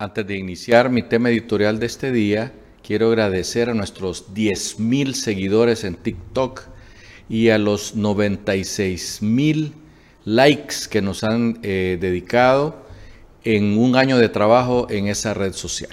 Antes 0.00 0.26
de 0.26 0.38
iniciar 0.38 0.88
mi 0.88 1.02
tema 1.02 1.28
editorial 1.28 1.78
de 1.78 1.84
este 1.84 2.10
día, 2.10 2.54
quiero 2.82 3.08
agradecer 3.08 3.68
a 3.68 3.74
nuestros 3.74 4.32
10.000 4.32 5.12
seguidores 5.12 5.84
en 5.84 5.94
TikTok 5.94 6.62
y 7.28 7.50
a 7.50 7.58
los 7.58 7.94
96.000 7.96 9.72
likes 10.24 10.76
que 10.90 11.02
nos 11.02 11.22
han 11.22 11.58
eh, 11.62 11.98
dedicado 12.00 12.82
en 13.44 13.76
un 13.76 13.94
año 13.94 14.16
de 14.16 14.30
trabajo 14.30 14.86
en 14.88 15.06
esa 15.06 15.34
red 15.34 15.52
social. 15.52 15.92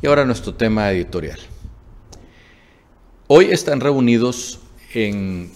Y 0.00 0.06
ahora 0.06 0.24
nuestro 0.24 0.54
tema 0.54 0.92
editorial. 0.92 1.40
Hoy 3.26 3.46
están 3.46 3.80
reunidos 3.80 4.60
en 4.92 5.50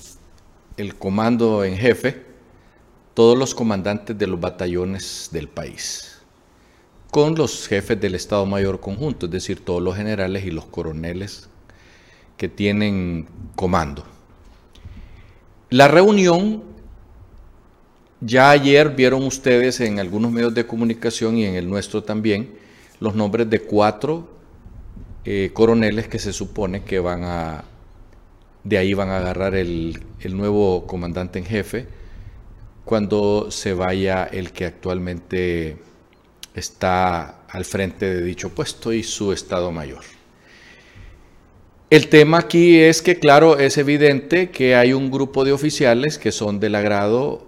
el 0.76 0.96
comando 0.96 1.62
en 1.62 1.76
jefe 1.76 2.24
todos 3.14 3.38
los 3.38 3.54
comandantes 3.54 4.18
de 4.18 4.26
los 4.26 4.40
batallones 4.40 5.28
del 5.30 5.46
país 5.46 6.17
con 7.10 7.34
los 7.34 7.66
jefes 7.66 8.00
del 8.00 8.14
Estado 8.14 8.44
Mayor 8.46 8.80
Conjunto, 8.80 9.26
es 9.26 9.32
decir, 9.32 9.64
todos 9.64 9.82
los 9.82 9.96
generales 9.96 10.44
y 10.44 10.50
los 10.50 10.66
coroneles 10.66 11.48
que 12.36 12.48
tienen 12.48 13.26
comando. 13.56 14.04
La 15.70 15.88
reunión, 15.88 16.62
ya 18.20 18.50
ayer 18.50 18.90
vieron 18.90 19.22
ustedes 19.24 19.80
en 19.80 19.98
algunos 19.98 20.32
medios 20.32 20.54
de 20.54 20.66
comunicación 20.66 21.36
y 21.36 21.44
en 21.44 21.54
el 21.54 21.68
nuestro 21.68 22.02
también, 22.04 22.50
los 23.00 23.14
nombres 23.14 23.48
de 23.48 23.60
cuatro 23.60 24.28
eh, 25.24 25.50
coroneles 25.52 26.08
que 26.08 26.18
se 26.18 26.32
supone 26.32 26.84
que 26.84 27.00
van 27.00 27.22
a, 27.24 27.64
de 28.64 28.78
ahí 28.78 28.94
van 28.94 29.10
a 29.10 29.18
agarrar 29.18 29.54
el, 29.54 30.00
el 30.20 30.36
nuevo 30.36 30.86
comandante 30.86 31.38
en 31.38 31.44
jefe 31.44 31.86
cuando 32.84 33.50
se 33.50 33.74
vaya 33.74 34.24
el 34.24 34.52
que 34.52 34.64
actualmente 34.64 35.76
está 36.54 37.42
al 37.48 37.64
frente 37.64 38.14
de 38.14 38.22
dicho 38.22 38.50
puesto 38.50 38.92
y 38.92 39.02
su 39.02 39.32
Estado 39.32 39.70
Mayor. 39.72 40.04
El 41.90 42.08
tema 42.08 42.38
aquí 42.38 42.78
es 42.78 43.00
que, 43.00 43.18
claro, 43.18 43.58
es 43.58 43.78
evidente 43.78 44.50
que 44.50 44.74
hay 44.74 44.92
un 44.92 45.10
grupo 45.10 45.44
de 45.44 45.52
oficiales 45.52 46.18
que 46.18 46.32
son 46.32 46.60
del 46.60 46.74
agrado 46.74 47.46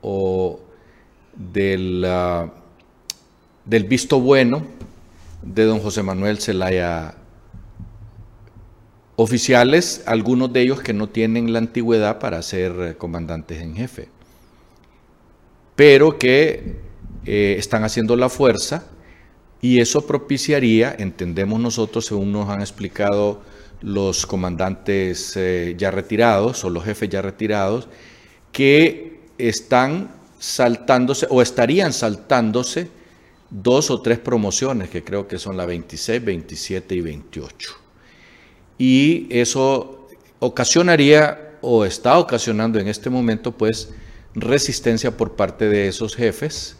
o 0.00 0.60
del, 1.34 2.02
ah, 2.06 2.50
del 3.66 3.84
visto 3.84 4.20
bueno 4.20 4.64
de 5.42 5.64
don 5.64 5.80
José 5.80 6.02
Manuel 6.02 6.38
Zelaya. 6.38 7.14
Oficiales, 9.16 10.02
algunos 10.06 10.52
de 10.52 10.60
ellos 10.60 10.80
que 10.80 10.92
no 10.92 11.08
tienen 11.08 11.52
la 11.52 11.58
antigüedad 11.58 12.18
para 12.18 12.42
ser 12.42 12.96
comandantes 12.98 13.62
en 13.62 13.74
jefe, 13.74 14.08
pero 15.74 16.18
que 16.18 16.85
eh, 17.26 17.56
están 17.58 17.84
haciendo 17.84 18.16
la 18.16 18.28
fuerza 18.28 18.86
y 19.60 19.80
eso 19.80 20.06
propiciaría, 20.06 20.94
entendemos 20.98 21.58
nosotros, 21.58 22.06
según 22.06 22.32
nos 22.32 22.48
han 22.48 22.60
explicado 22.60 23.42
los 23.80 24.26
comandantes 24.26 25.36
eh, 25.36 25.74
ya 25.76 25.90
retirados 25.90 26.64
o 26.64 26.70
los 26.70 26.84
jefes 26.84 27.08
ya 27.08 27.22
retirados, 27.22 27.88
que 28.52 29.20
están 29.38 30.10
saltándose 30.38 31.26
o 31.30 31.42
estarían 31.42 31.92
saltándose 31.92 32.88
dos 33.50 33.90
o 33.90 34.00
tres 34.00 34.18
promociones, 34.18 34.88
que 34.88 35.02
creo 35.02 35.26
que 35.26 35.38
son 35.38 35.56
la 35.56 35.66
26, 35.66 36.24
27 36.24 36.94
y 36.94 37.00
28. 37.00 37.72
Y 38.78 39.26
eso 39.30 40.08
ocasionaría 40.38 41.58
o 41.60 41.84
está 41.84 42.18
ocasionando 42.18 42.78
en 42.78 42.88
este 42.88 43.10
momento 43.10 43.52
pues 43.52 43.90
resistencia 44.34 45.16
por 45.16 45.34
parte 45.34 45.68
de 45.68 45.88
esos 45.88 46.14
jefes 46.14 46.76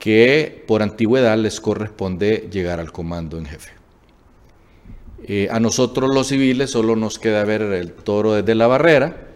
que 0.00 0.64
por 0.66 0.82
antigüedad 0.82 1.36
les 1.36 1.60
corresponde 1.60 2.48
llegar 2.50 2.80
al 2.80 2.90
comando 2.90 3.36
en 3.36 3.44
jefe. 3.44 3.70
Eh, 5.24 5.46
a 5.50 5.60
nosotros 5.60 6.12
los 6.12 6.28
civiles 6.28 6.70
solo 6.70 6.96
nos 6.96 7.18
queda 7.18 7.44
ver 7.44 7.60
el 7.60 7.92
toro 7.92 8.32
desde 8.32 8.54
la 8.54 8.66
barrera, 8.66 9.28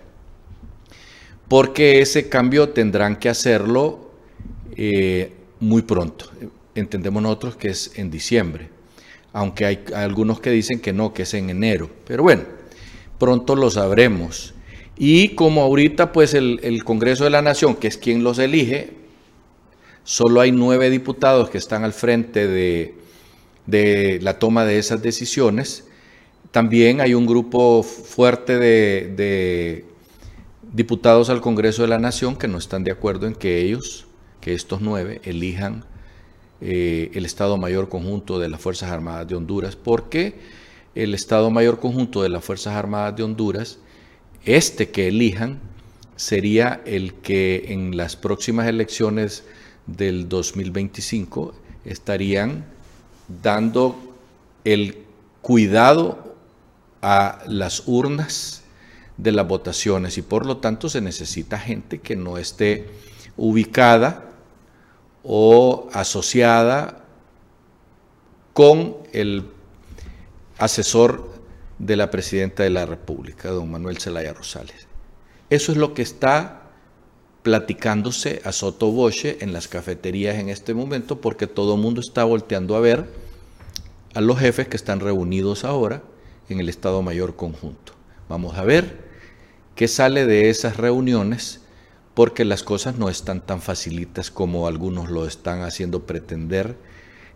porque 1.48 2.00
ese 2.00 2.30
cambio 2.30 2.70
tendrán 2.70 3.16
que 3.16 3.28
hacerlo 3.28 4.10
eh, 4.74 5.32
muy 5.60 5.82
pronto. 5.82 6.30
Entendemos 6.74 7.22
nosotros 7.22 7.56
que 7.56 7.68
es 7.68 7.98
en 7.98 8.10
diciembre, 8.10 8.70
aunque 9.34 9.66
hay 9.66 9.84
algunos 9.94 10.40
que 10.40 10.50
dicen 10.50 10.80
que 10.80 10.94
no, 10.94 11.12
que 11.12 11.24
es 11.24 11.34
en 11.34 11.50
enero. 11.50 11.90
Pero 12.06 12.22
bueno, 12.22 12.44
pronto 13.18 13.54
lo 13.54 13.70
sabremos. 13.70 14.54
Y 14.96 15.34
como 15.34 15.60
ahorita 15.60 16.10
pues 16.10 16.32
el, 16.32 16.58
el 16.62 16.84
Congreso 16.84 17.24
de 17.24 17.30
la 17.30 17.42
Nación, 17.42 17.76
que 17.76 17.88
es 17.88 17.98
quien 17.98 18.24
los 18.24 18.38
elige, 18.38 19.03
Solo 20.04 20.42
hay 20.42 20.52
nueve 20.52 20.90
diputados 20.90 21.48
que 21.48 21.56
están 21.56 21.82
al 21.82 21.94
frente 21.94 22.46
de, 22.46 24.20
la 24.20 24.38
toma 24.38 24.66
de 24.66 24.78
esas 24.78 25.00
decisiones. 25.00 25.84
También 26.50 27.00
hay 27.00 27.14
un 27.14 27.26
grupo 27.26 27.82
fuerte 27.82 28.58
de, 28.58 29.86
diputados 30.74 31.30
al 31.30 31.40
Congreso 31.40 31.82
de 31.82 31.88
la 31.88 31.98
Nación 31.98 32.36
que 32.36 32.48
no 32.48 32.58
están 32.58 32.84
de 32.84 32.90
acuerdo 32.90 33.26
en 33.26 33.34
que 33.34 33.62
ellos, 33.62 34.06
que 34.42 34.52
estos 34.52 34.82
nueve, 34.82 35.22
elijan 35.24 35.86
eh, 36.60 37.10
el 37.14 37.24
Estado 37.24 37.56
Mayor 37.56 37.88
Conjunto 37.88 38.38
de 38.38 38.50
las 38.50 38.60
Fuerzas 38.60 38.90
Armadas 38.90 39.26
de 39.26 39.36
Honduras, 39.36 39.74
porque 39.74 40.34
el 40.94 41.14
Estado 41.14 41.50
Mayor 41.50 41.80
Conjunto 41.80 42.22
de 42.22 42.28
las 42.28 42.44
Fuerzas 42.44 42.74
Armadas 42.74 43.16
de 43.16 43.22
Honduras, 43.22 43.78
este 44.44 44.90
que 44.90 45.08
elijan, 45.08 45.60
sería 46.16 46.82
el 46.84 47.14
que 47.14 47.64
en 47.68 47.96
las 47.96 48.16
próximas 48.16 48.68
elecciones 48.68 49.44
del 49.86 50.28
2025 50.28 51.54
estarían 51.84 52.64
dando 53.42 53.96
el 54.64 55.04
cuidado 55.42 56.34
a 57.02 57.42
las 57.46 57.82
urnas 57.86 58.62
de 59.16 59.32
las 59.32 59.46
votaciones 59.46 60.18
y 60.18 60.22
por 60.22 60.46
lo 60.46 60.56
tanto 60.58 60.88
se 60.88 61.00
necesita 61.00 61.58
gente 61.58 62.00
que 62.00 62.16
no 62.16 62.38
esté 62.38 62.88
ubicada 63.36 64.30
o 65.22 65.88
asociada 65.92 67.04
con 68.52 68.96
el 69.12 69.44
asesor 70.58 71.32
de 71.78 71.96
la 71.96 72.10
presidenta 72.10 72.62
de 72.62 72.70
la 72.70 72.86
República, 72.86 73.50
don 73.50 73.70
Manuel 73.70 73.98
Zelaya 73.98 74.32
Rosales. 74.32 74.86
Eso 75.50 75.72
es 75.72 75.78
lo 75.78 75.92
que 75.92 76.02
está 76.02 76.63
platicándose 77.44 78.40
a 78.44 78.52
sotoboche 78.52 79.36
en 79.42 79.52
las 79.52 79.68
cafeterías 79.68 80.36
en 80.36 80.48
este 80.48 80.72
momento 80.72 81.20
porque 81.20 81.46
todo 81.46 81.74
el 81.74 81.80
mundo 81.82 82.00
está 82.00 82.24
volteando 82.24 82.74
a 82.74 82.80
ver 82.80 83.06
a 84.14 84.22
los 84.22 84.38
jefes 84.38 84.66
que 84.66 84.78
están 84.78 84.98
reunidos 84.98 85.62
ahora 85.62 86.02
en 86.48 86.58
el 86.58 86.70
Estado 86.70 87.02
Mayor 87.02 87.36
Conjunto. 87.36 87.92
Vamos 88.30 88.56
a 88.56 88.64
ver 88.64 89.04
qué 89.74 89.88
sale 89.88 90.24
de 90.24 90.48
esas 90.48 90.78
reuniones 90.78 91.60
porque 92.14 92.46
las 92.46 92.62
cosas 92.62 92.96
no 92.96 93.10
están 93.10 93.42
tan 93.42 93.60
facilitas 93.60 94.30
como 94.30 94.66
algunos 94.66 95.10
lo 95.10 95.26
están 95.26 95.60
haciendo 95.60 96.06
pretender 96.06 96.78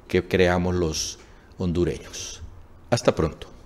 que 0.08 0.26
creamos 0.26 0.74
los 0.74 1.18
hondureños. 1.58 2.40
Hasta 2.88 3.14
pronto. 3.14 3.57